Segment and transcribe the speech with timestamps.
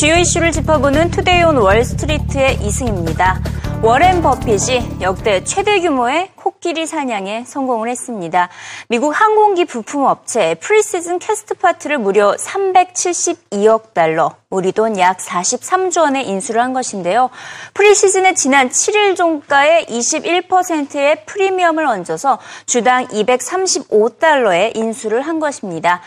[0.00, 3.38] 주요 이슈를 짚어보는 Today on Wall Street의 이승입니다.
[3.82, 8.48] 워렌 버핏이 역대 최대 규모의 코끼리 사냥에 성공을 했습니다.
[8.88, 16.60] 미국 항공기 부품 업체 프리시전 캐스트파츠를 무려 372억 달러, 우리 돈 약 43조 원에 인수를
[16.60, 17.30] 한 것인데요.
[17.74, 26.00] 프리시전의 지난 7일 종가의 21%의 프리미엄을 얹어서 주당 235달러에 인수를 한 것입니다.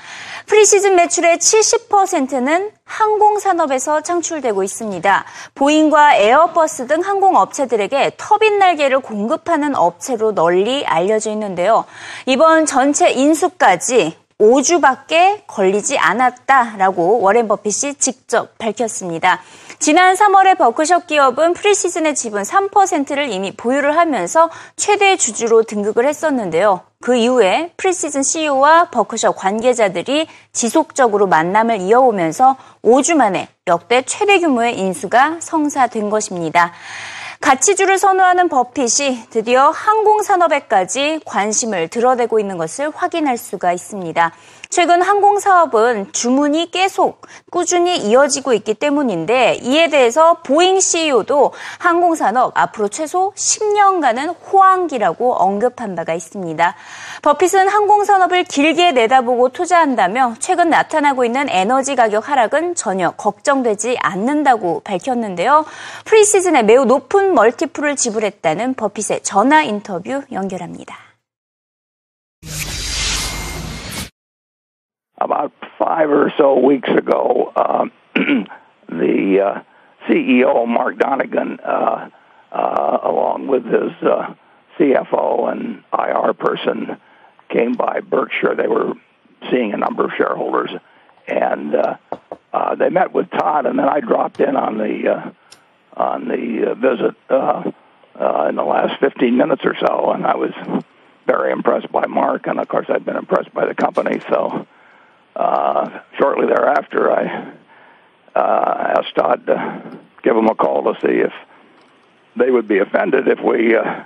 [0.47, 5.25] 프리시즌 매출의 70%는 항공산업에서 창출되고 있습니다.
[5.55, 11.85] 보잉과 에어버스 등 항공업체들에게 터빈 날개를 공급하는 업체로 널리 알려져 있는데요.
[12.25, 19.41] 이번 전체 인수까지 5주밖에 걸리지 않았다라고 워렌 버핏이 직접 밝혔습니다.
[19.79, 26.81] 지난 3월에 버크셔 기업은 프리시즌의 지분 3%를 이미 보유를 하면서 최대 주주로 등극을 했었는데요.
[27.01, 35.37] 그 이후에 프리시즌 CEO와 버크셔 관계자들이 지속적으로 만남을 이어오면서 5주 만에 역대 최대 규모의 인수가
[35.41, 36.71] 성사된 것입니다.
[37.43, 44.31] 가치주를 선호하는 버핏이 드디어 항공산업에까지 관심을 드러내고 있는 것을 확인할 수가 있습니다.
[44.73, 47.21] 최근 항공사업은 주문이 계속
[47.51, 56.15] 꾸준히 이어지고 있기 때문인데 이에 대해서 보잉 CEO도 항공산업 앞으로 최소 10년간은 호황기라고 언급한 바가
[56.15, 56.75] 있습니다.
[57.21, 65.65] 버핏은 항공산업을 길게 내다보고 투자한다며 최근 나타나고 있는 에너지 가격 하락은 전혀 걱정되지 않는다고 밝혔는데요.
[66.05, 71.12] 프리시즌에 매우 높은 멀티플을 지불했다는 버핏의 전화 인터뷰 연결합니다.
[75.23, 77.85] About five or so weeks ago, uh,
[78.89, 79.61] the uh,
[80.07, 82.09] CEO, Mark Donegan, uh,
[82.51, 84.33] uh, along with his uh,
[84.77, 86.97] CFO and IR person,
[87.49, 88.55] came by Berkshire.
[88.55, 88.93] They were
[89.49, 90.71] seeing a number of shareholders,
[91.27, 91.97] and uh,
[92.51, 95.31] uh, they met with Todd, and then I dropped in on the uh,
[95.95, 97.71] on the uh, visit uh,
[98.19, 100.51] uh, in the last 15 minutes or so, and I was
[101.25, 104.19] very impressed by Mark, and of course I've been impressed by the company.
[104.29, 104.67] So
[105.35, 107.53] uh, shortly thereafter, I
[108.35, 111.33] uh, asked Todd to give them a call to see if
[112.35, 114.03] they would be offended if we uh,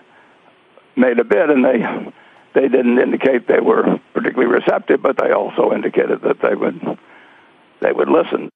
[0.96, 2.12] made a bid, and they
[2.54, 6.82] they didn't indicate they were particularly receptive, but they also indicated that they would
[7.82, 8.50] they would listen.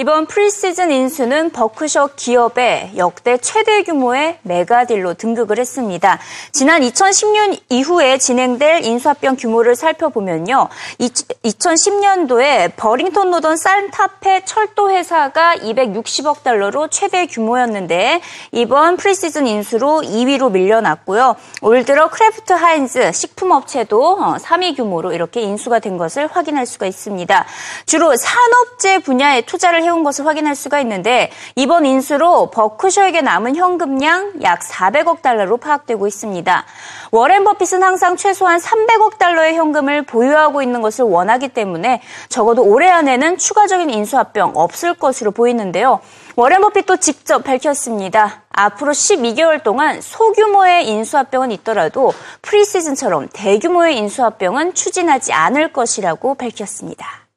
[0.00, 6.20] 이번 프리시즌 인수는 버크셔 기업의 역대 최대 규모의 메가딜로 등극을 했습니다.
[6.52, 10.68] 지난 2010년 이후에 진행된 인수합병 규모를 살펴보면요.
[11.00, 18.20] 2010년도에 버링턴 노던 산타페 철도 회사가 260억 달러로 최대 규모였는데
[18.52, 21.34] 이번 프리시즌 인수로 2위로 밀려났고요.
[21.62, 27.46] 올 들어 크래프트 하인즈 식품업체도 3위 어, 규모로 이렇게 인수가 된 것을 확인할 수가 있습니다.
[27.86, 34.60] 주로 산업재 분야에 투자를 해온 것을 확인할 수가 있는데 이번 인수로 버크셔에게 남은 현금량 약
[34.60, 36.64] 400억 달러로 파악되고 있습니다.
[37.10, 43.38] 워렌 버핏은 항상 최소한 300억 달러의 현금을 보유하고 있는 것을 원하기 때문에 적어도 올해 안에는
[43.38, 46.00] 추가적인 인수 합병 없을 것으로 보이는데요.
[46.36, 48.42] 워렌 버핏도 직접 밝혔습니다.
[48.50, 52.12] 앞으로 12개월 동안 소규모의 인수합병은 있더라도
[52.42, 57.28] 프리시즌처럼 대규모의 인수합병은 추진하지 않을 것이라고 밝혔습니다.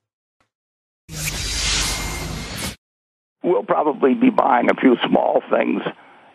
[3.52, 5.82] We'll probably be buying a few small things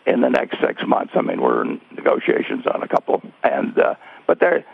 [0.05, 1.13] in the next six months.
[1.15, 3.95] I mean, we're in negotiations on a couple, and uh,
[4.27, 4.65] but there,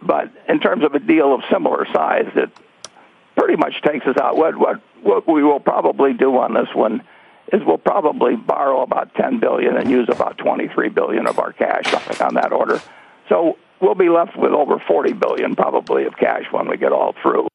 [0.00, 2.50] but in terms of a deal of similar size, it
[3.36, 4.36] pretty much takes us out.
[4.36, 7.02] What what what we will probably do on this one
[7.52, 11.92] is we'll probably borrow about 10 billion and use about 23 billion of our cash
[12.20, 12.80] on that order.
[13.28, 17.14] So we'll be left with over 40 billion probably of cash when we get all
[17.20, 17.48] through.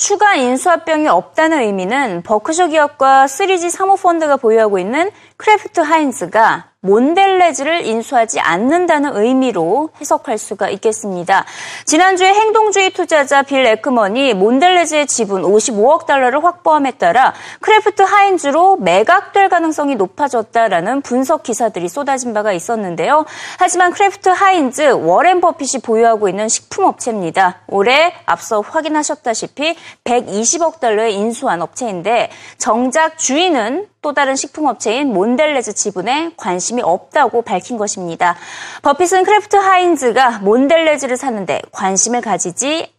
[0.00, 9.14] 추가 인수합병이 없다는 의미는 버크셔 기업과 3G 사모펀드가 보유하고 있는 크래프트 하인즈가 몬델레즈를 인수하지 않는다는
[9.14, 11.44] 의미로 해석할 수가 있겠습니다.
[11.84, 19.96] 지난주에 행동주의 투자자 빌 애크먼이 몬델레즈의 지분 55억 달러를 확보함에 따라 크래프트 하인즈로 매각될 가능성이
[19.96, 23.26] 높아졌다라는 분석 기사들이 쏟아진 바가 있었는데요.
[23.58, 27.60] 하지만 크래프트 하인즈 워렌 버핏이 보유하고 있는 식품업체입니다.
[27.68, 36.82] 올해 앞서 확인하셨다시피 120억 달러에 인수한 업체인데 정작 주인은 또 다른 식품업체인 몬델레즈 지분에 관심이
[36.82, 38.34] 없다고 밝힌 것입니다.
[38.82, 42.92] 버핏은 크래프트 하인즈가 몬델레즈를 사는데 관심을 가지지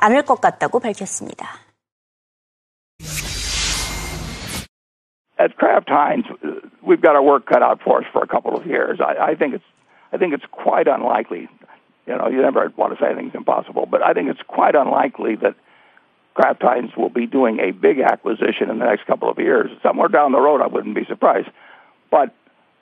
[0.00, 1.46] 않을 것 같다고 밝혔습니다.
[5.38, 6.26] At Kraft Heinz,
[6.82, 9.00] we've got our work cut out for us for a couple of years.
[9.00, 9.66] I, I think it's
[10.12, 11.48] I think it's quite unlikely.
[12.06, 15.36] You know, you never want to say anything's impossible, but I think it's quite unlikely
[15.42, 15.56] that
[16.34, 19.70] Kraft Heinz will be doing a big acquisition in the next couple of years.
[19.82, 21.48] Somewhere down the road, I wouldn't be surprised.
[22.14, 22.32] But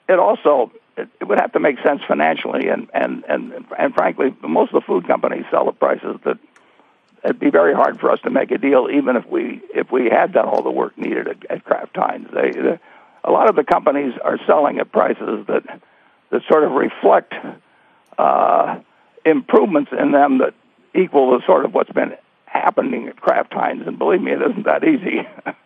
[0.07, 4.31] it also it, it would have to make sense financially, and and and and frankly,
[4.43, 6.37] most of the food companies sell at prices that
[7.23, 10.07] it'd be very hard for us to make a deal, even if we if we
[10.07, 12.27] had done all the work needed at, at Kraft Heinz.
[12.31, 12.79] They, they,
[13.23, 15.81] a lot of the companies are selling at prices that
[16.29, 17.33] that sort of reflect
[18.19, 18.81] uh,
[19.25, 20.53] improvements in them that
[20.93, 22.13] equal the sort of what's been
[22.45, 23.87] happening at Kraft Heinz.
[23.87, 25.27] And believe me, it isn't that easy.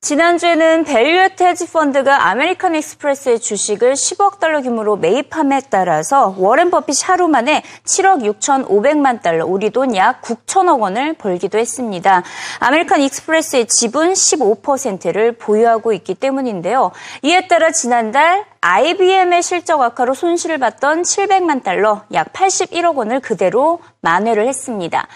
[0.00, 7.26] 지난주에는 밸류에트 헤지 펀드가 아메리칸 익스프레스의 주식을 10억 달러 규모로 매입함에 따라서 워렌 버핏이 하루
[7.26, 12.22] 만에 7억 6,500만 달러, 우리 돈 약 9천억 원을 벌기도 했습니다.
[12.60, 16.92] 아메리칸 익스프레스의 지분 15%를 보유하고 있기 때문인데요.
[17.22, 24.48] 이에 따라 지난달 IBM의 실적 악화로 손실을 봤던 700만 달러, 약 81억 원을 그대로 만회를
[24.48, 25.06] 했습니다.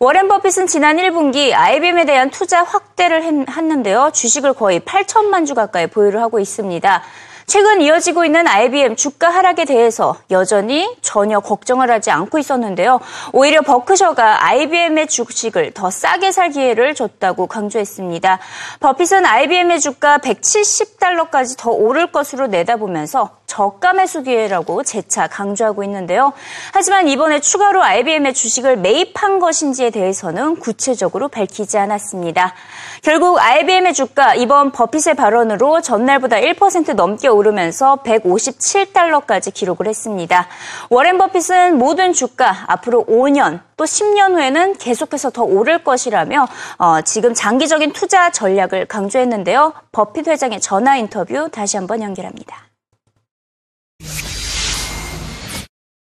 [0.00, 4.10] 워렌 버핏은 지난 1분기 IBM에 대한 투자 확대를 했는데요.
[4.12, 7.02] 주식을 거의 8천만 주 가까이 보유를 하고 있습니다.
[7.48, 13.00] 최근 이어지고 있는 IBM 주가 하락에 대해서 여전히 전혀 걱정을 하지 않고 있었는데요.
[13.32, 18.38] 오히려 버크셔가 IBM의 주식을 더 싸게 살 기회를 줬다고 강조했습니다.
[18.80, 26.34] 버핏은 IBM의 주가 170달러까지 더 오를 것으로 내다보면서 저가 매수 기회라고 재차 강조하고 있는데요.
[26.72, 32.54] 하지만 이번에 추가로 IBM의 주식을 매입한 것인지에 대해서는 구체적으로 밝히지 않았습니다.
[33.02, 40.46] 결국 IBM의 주가 이번 버핏의 발언으로 전날보다 1% 넘게 오르면서 157달러까지 기록을 했습니다.
[40.90, 46.46] 워렌 버핏은 모든 주가 앞으로 5년 또 10년 후에는 계속해서 더 오를 것이라며
[46.78, 49.72] 어, 지금 장기적인 투자 전략을 강조했는데요.
[49.92, 52.68] 버핏 회장의 전화 인터뷰 다시 한번 연결합니다.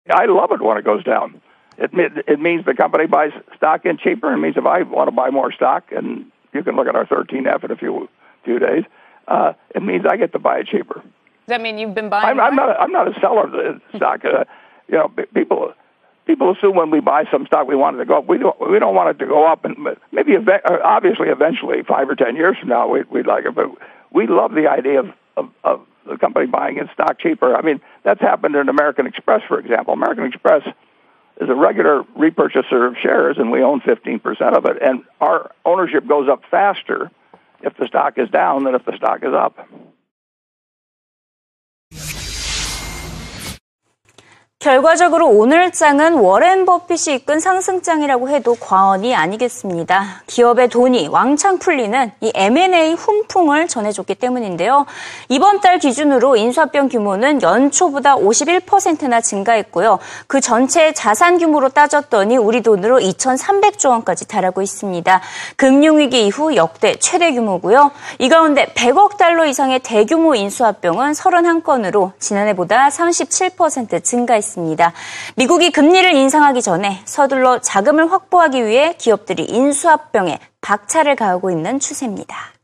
[0.08, 1.42] I love it when it goes down.
[1.78, 1.92] It
[2.28, 4.32] it means the company buys stock in cheaper.
[4.32, 7.06] It means if I want to buy more stock, and you can look at our
[7.06, 8.08] 13F in a few
[8.46, 8.86] few days,
[9.28, 10.96] uh, it means I get to buy it cheaper.
[10.96, 12.26] Does that mean you've been buying?
[12.26, 12.70] I'm, I'm not.
[12.70, 14.26] A, I'm not a seller of the stock.
[14.26, 14.46] Uh,
[14.88, 15.74] you know, people
[16.26, 18.28] people assume when we buy some stock we want it to go up.
[18.28, 18.72] We don't.
[18.72, 19.78] We don't want it to go up, and
[20.12, 23.54] maybe uh, obviously eventually, five or ten years from now, we, we'd like it.
[23.56, 23.70] But
[24.12, 27.56] we love the idea of, of, of the company buying its stock cheaper.
[27.56, 29.94] I mean, that's happened in American Express, for example.
[29.94, 30.64] American Express
[31.42, 34.24] is a regular repurchaser of shares, and we own 15%
[34.54, 34.82] of it.
[34.82, 37.12] And our ownership goes up faster
[37.66, 39.58] if the stock is down than if the stock is up.
[44.66, 50.24] 결과적으로 오늘 장은 워렌 버핏이 이끈 상승장이라고 해도 과언이 아니겠습니다.
[50.26, 54.88] 기업의 돈이 왕창 풀리는 이 M&A 훈풍을 전해줬기 때문인데요.
[55.30, 60.00] 이번 달 기준으로 인수합병 규모는 연초보다 51%나 증가했고요.
[60.26, 65.22] 그 전체 자산 규모로 따졌더니 우리 돈으로 2,300조 원까지 달하고 있습니다.
[65.58, 67.92] 금융위기 이후 역대 최대 규모고요.
[68.18, 74.55] 이 가운데 100억 달러 이상의 대규모 인수합병은 31건으로 지난해보다 37% 증가했습니다.
[74.56, 74.94] 있습니다.
[75.36, 82.55] 미국이 금리를 인상하기 전에 서둘러 자금을 확보하기 위해 기업들이 인수합병에 박차를 가하고 있는 추세입니다.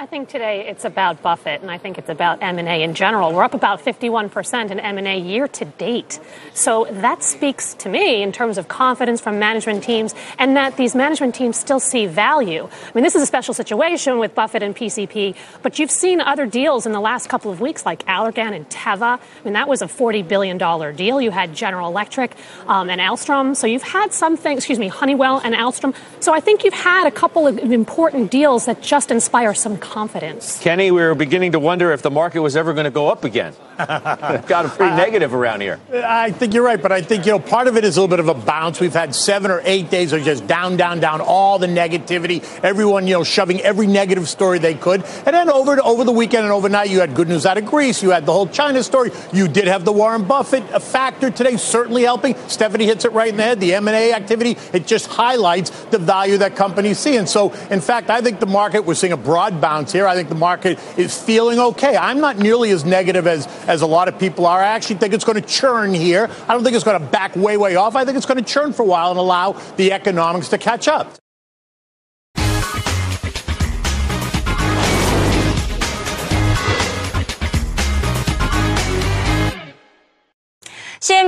[0.00, 3.32] I think today it's about Buffett, and I think it's about M&A in general.
[3.32, 6.20] We're up about 51% in M&A year to date.
[6.54, 10.94] So that speaks to me in terms of confidence from management teams and that these
[10.94, 12.68] management teams still see value.
[12.70, 16.46] I mean, this is a special situation with Buffett and PCP, but you've seen other
[16.46, 19.18] deals in the last couple of weeks like Allergan and Teva.
[19.18, 20.58] I mean, that was a $40 billion
[20.94, 21.20] deal.
[21.20, 22.36] You had General Electric
[22.68, 23.56] um, and Alstrom.
[23.56, 25.92] So you've had something, excuse me, Honeywell and Alstrom.
[26.20, 30.60] So I think you've had a couple of important deals that just inspire some confidence.
[30.60, 33.24] Kenny, we were beginning to wonder if the market was ever going to go up
[33.24, 33.54] again.
[33.78, 35.80] Got a pretty negative around here.
[35.92, 38.10] I think you're right, but I think, you know, part of it is a little
[38.10, 38.80] bit of a bounce.
[38.80, 43.06] We've had seven or eight days of just down, down, down, all the negativity, everyone,
[43.06, 45.04] you know, shoving every negative story they could.
[45.26, 47.66] And then over to, over the weekend and overnight, you had good news out of
[47.66, 48.02] Greece.
[48.02, 49.10] You had the whole China story.
[49.32, 52.36] You did have the Warren Buffett uh, factor today, certainly helping.
[52.48, 53.60] Stephanie hits it right in the head.
[53.60, 57.16] The M&A activity, it just highlights the value that companies see.
[57.16, 60.06] And so, in fact, I think the market, we're seeing a broad bounce here.
[60.06, 61.96] I think the market is feeling okay.
[61.96, 64.60] I'm not nearly as negative as as a lot of people are.
[64.60, 66.28] I actually think it's going to churn here.
[66.48, 67.96] I don't think it's going to back way, way off.
[67.96, 70.88] I think it's going to churn for a while and allow the economics to catch
[70.88, 71.16] up.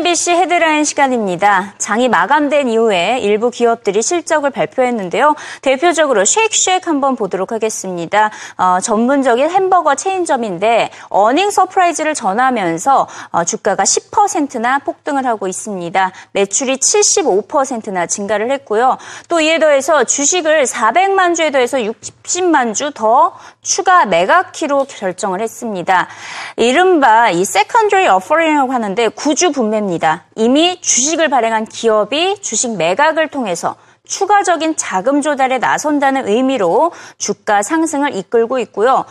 [0.00, 1.75] CNBC 헤드라인 시간입니다.
[1.76, 5.35] 장이 마감된 이후에 일부 기업들이 실적을 발표했는데요.
[5.61, 8.30] 대표적으로 쉐이크쉑 한번 보도록 하겠습니다.
[8.57, 16.12] 어, 전문적인 햄버거 체인점인데 어닝 서프라이즈를 전하면서 어, 주가가 10%나 폭등을 하고 있습니다.
[16.33, 18.97] 매출이 75%나 증가를 했고요.
[19.28, 26.09] 또 이에 더해서 주식을 400만 주에 더해서 60만 주 더 추가 매각키로 결정을 했습니다.
[26.57, 29.90] 이른바 이 secondary offering이라고 하는데 구주 분매입니다.
[30.37, 38.59] 이미 주식을 발행한 기업이 주식 매각을 통해서 추가적인 자금 조달에 나선다는 의미로 주가 상승을 이끌고
[38.61, 39.05] 있고요.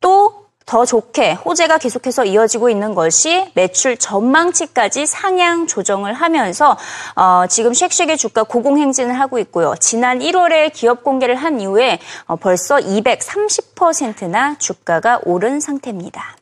[0.00, 6.76] 또 더 좋게 호재가 계속해서 이어지고 있는 것이 매출 전망치까지 상향 조정을 하면서
[7.14, 9.74] 어, 지금 쉑쉑의 주가 고공행진을 하고 있고요.
[9.78, 16.36] 지난 1월에 기업 공개를 한 이후에 어, 벌써 230%나 주가가 오른 상태입니다.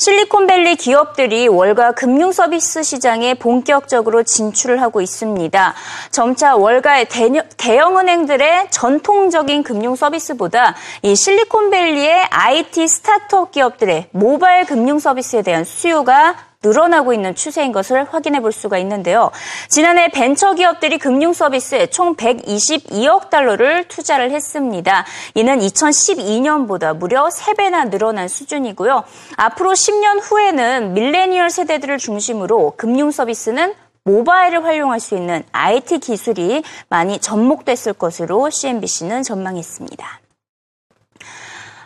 [0.00, 5.74] 실리콘밸리 기업들이 월가 금융 서비스 시장에 본격적으로 진출을 하고 있습니다.
[6.12, 7.08] 점차 월가의
[7.56, 16.47] 대형 은행들의 전통적인 금융 서비스보다 이 실리콘밸리의 IT 스타트업 기업들의 모바일 금융 서비스에 대한 수요가
[16.64, 19.30] 늘어나고 있는 추세인 것을 확인해 볼 수가 있는데요.
[19.68, 25.04] 지난해 벤처 기업들이 금융 서비스에 총 122억 달러를 투자를 했습니다.
[25.34, 29.04] 이는 2012년보다 무려 3배나 늘어난 수준이고요.
[29.36, 37.20] 앞으로 10년 후에는 밀레니얼 세대들을 중심으로 금융 서비스는 모바일을 활용할 수 있는 IT 기술이 많이
[37.20, 40.20] 접목됐을 것으로 CNBC는 전망했습니다.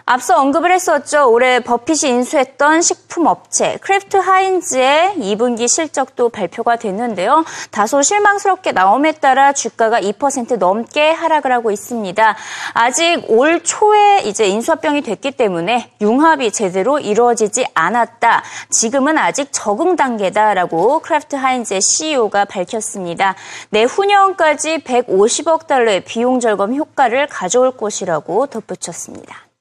[0.04, 1.30] 앞서 언급을 했었죠.
[1.30, 7.44] 올해 버핏이 인수했던 식품업체 크래프트 하인즈의 2분기 실적도 발표가 됐는데요.
[7.70, 12.36] 다소 실망스럽게 나옴에 따라 주가가 2% 넘게 하락을 하고 있습니다.
[12.72, 18.42] 아직 올 초에 이제 인수합병이 됐기 때문에 융합이 제대로 이루어지지 않았다.
[18.70, 23.36] 지금은 아직 적응 단계다라고 크래프트 하인즈의 CEO가 밝혔습니다.
[23.70, 29.51] 내후년까지 150억 달러의 비용 절감 효과를 가져올 것이라고 덧붙였습니다.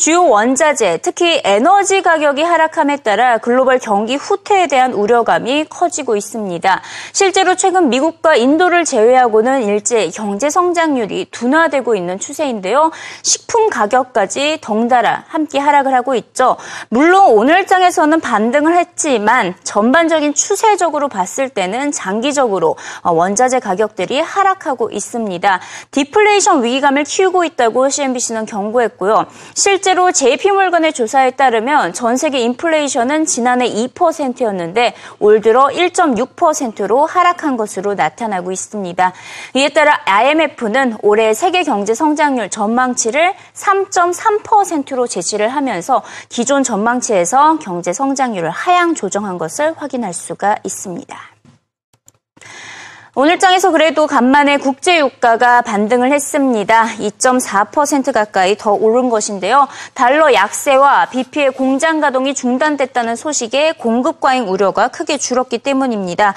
[0.00, 6.80] 주요 원자재, 특히 에너지 가격이 하락함에 따라 글로벌 경기 후퇴에 대한 우려감이 커지고 있습니다.
[7.12, 12.90] 실제로 최근 미국과 인도를 제외하고는 일제 경제 성장률이 둔화되고 있는 추세인데요.
[13.22, 16.56] 식품 가격까지 덩달아 함께 하락을 하고 있죠.
[16.88, 25.60] 물론 오늘 장에서는 반등을 했지만 전반적인 추세적으로 봤을 때는 장기적으로 원자재 가격들이 하락하고 있습니다.
[25.90, 29.26] 디플레이션 위기감을 키우고 있다고 CNBC는 경고했고요.
[29.52, 37.94] 실제 실제로 JP몰건의 조사에 따르면 전 세계 인플레이션은 지난해 2%였는데 올 들어 1.6%로 하락한 것으로
[37.94, 39.12] 나타나고 있습니다.
[39.54, 48.48] 이에 따라 IMF는 올해 세계 경제 성장률 전망치를 3.3%로 제시를 하면서 기존 전망치에서 경제 성장률을
[48.48, 51.29] 하향 조정한 것을 확인할 수가 있습니다.
[53.20, 56.86] 오늘장에서 그래도 간만에 국제유가가 반등을 했습니다.
[57.00, 59.68] 2.4% 가까이 더 오른 것인데요.
[59.92, 66.32] 달러 약세와 BP의 공장 가동이 중단됐다는 소식에 공급 과잉 우려가 크게 줄었기 때문입니다.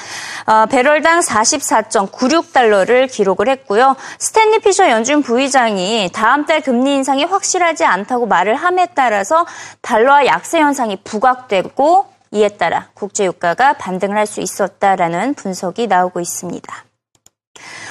[0.45, 3.95] 어, 배럴당 44.96달러를 기록을 했고요.
[4.19, 9.45] 스탠리 피셔 연준 부의장이 다음 달 금리 인상이 확실하지 않다고 말을 함에 따라서
[9.81, 16.85] 달러와 약세 현상이 부각되고 이에 따라 국제유가가 반등을 할 수 있었다라는 분석이 나오고 있습니다.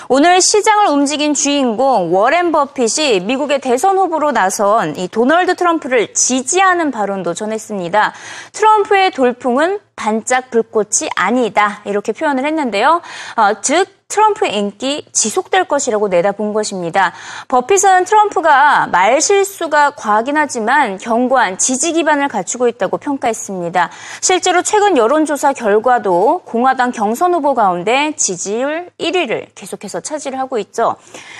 [0.08, 7.34] 오늘 시장을 움직인 주인공 워렌 버핏이 미국의 대선 후보로 나선 이 도널드 트럼프를 지지하는 발언도
[7.34, 8.12] 전했습니다.
[8.52, 13.00] 트럼프의 돌풍은 반짝 불꽃이 아니다 이렇게 표현을 했는데요.
[13.36, 17.14] 어, 즉 트럼프의 인기 지속될 것이라고 내다본 것입니다.
[17.48, 23.90] 버핏은 트럼프가 말 실수가 과하긴 하지만 견고한 지지 기반을 갖추고 있다고 평가했습니다.
[24.20, 30.96] 실제로 최근 여론조사 결과도 공화당 경선 후보 가운데 지지율 1위를 계속해서 차지를 하고 있죠.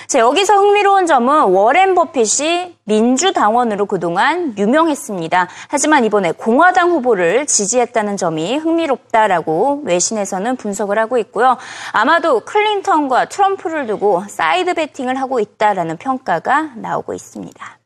[0.07, 5.47] 자, 여기서 흥미로운 점은 워렌 버핏이 민주당원으로 그동안 유명했습니다.
[5.67, 11.57] 하지만 이번에 공화당 후보를 지지했다는 점이 흥미롭다라고 외신에서는 분석을 하고 있고요.
[11.91, 17.82] 아마도 클린턴과 트럼프를 두고 side betting을 하고 있다라는 평가가 나오고 있습니다.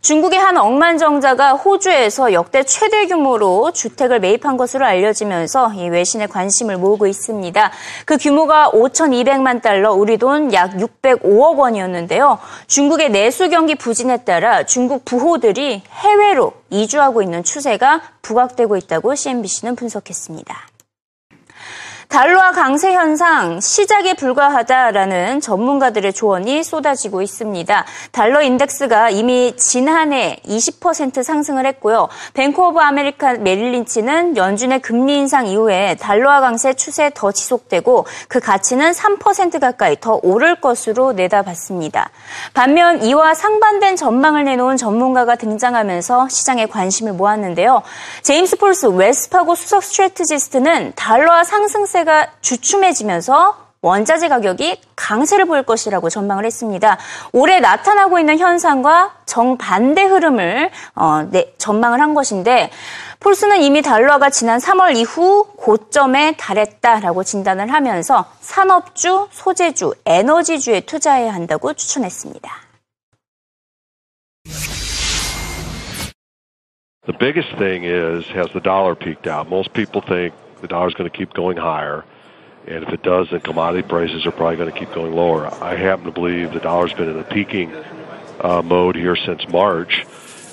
[0.00, 7.06] 중국의 한 억만장자가 호주에서 역대 최대 규모로 주택을 매입한 것으로 알려지면서 이 외신의 관심을 모으고
[7.06, 7.72] 있습니다.
[8.04, 12.38] 그 규모가 5,200만 달러, 우리 돈 약 605억 원이었는데요.
[12.66, 20.75] 중국의 내수 경기 부진에 따라 중국 부호들이 해외로 이주하고 있는 추세가 부각되고 있다고 CNBC는 분석했습니다.
[22.08, 27.84] 달러화 강세 현상 시작에 불과하다라는 전문가들의 조언이 쏟아지고 있습니다.
[28.12, 32.08] 달러 인덱스가 이미 지난해 20% 상승을 했고요.
[32.34, 38.92] 뱅크 오브 아메리카 메릴린치는 연준의 금리 인상 이후에 달러화 강세 추세 더 지속되고 그 가치는
[38.92, 42.10] 3% 가까이 더 오를 것으로 내다봤습니다.
[42.54, 47.82] 반면 이와 상반된 전망을 내놓은 전문가가 등장하면서 시장에 관심을 모았는데요.
[48.22, 56.98] 제임스 폴스 웰스파고 수석 strategist는 달러화 상승세가 주춤해지면서 원자재 가격이 강세를 보일 것이라고 전망을 했습니다.
[57.32, 62.70] 올해 나타나고 있는 현상과 정반대 흐름을 어, 네, 전망을 한 것인데
[63.20, 71.72] 폴스는 이미 달러가 지난 3월 이후 고점에 달했다라고 진단을 하면서 산업주, 소재주, 에너지주에 투자해야 한다고
[71.72, 72.66] 추천했습니다.
[77.06, 79.46] The biggest thing is has the dollar peaked out?
[79.48, 82.04] Most people think the dollar is going to keep going higher.
[82.66, 85.46] And if it does, then commodity prices are probably going to keep going lower.
[85.62, 87.72] I happen to believe the dollar's been in a peaking
[88.40, 90.04] uh, mode here since March.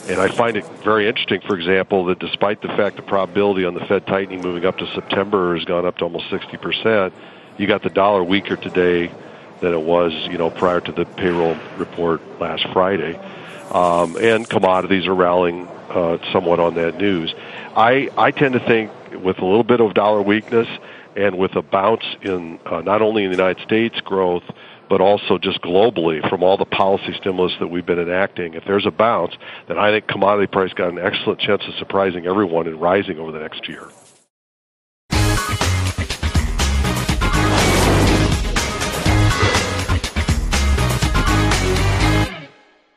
[0.07, 3.73] And I find it very interesting, for example, that despite the fact the probability on
[3.73, 7.13] the Fed tightening moving up to September has gone up to almost 60%,
[7.57, 9.11] you got the dollar weaker today
[9.61, 13.17] than it was, you know, prior to the payroll report last Friday.
[13.71, 17.33] Um, and commodities are rallying uh, somewhat on that news.
[17.75, 18.91] I, I tend to think
[19.23, 20.67] with a little bit of dollar weakness–
[21.15, 24.43] and with a bounce in uh, not only in the United States growth,
[24.89, 28.53] but also just globally from all the policy stimulus that we've been enacting.
[28.53, 29.33] If there's a bounce,
[29.67, 33.31] then I think commodity price got an excellent chance of surprising everyone and rising over
[33.31, 33.87] the next year.